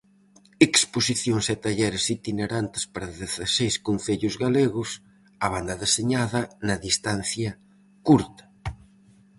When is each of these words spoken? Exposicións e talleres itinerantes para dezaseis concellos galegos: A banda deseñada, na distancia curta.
Exposicións 0.67 1.45
e 1.53 1.55
talleres 1.65 2.05
itinerantes 2.17 2.83
para 2.93 3.13
dezaseis 3.21 3.75
concellos 3.87 4.35
galegos: 4.43 4.89
A 5.45 5.47
banda 5.53 5.79
deseñada, 5.83 6.41
na 6.67 6.75
distancia 6.87 7.49
curta. 8.07 8.43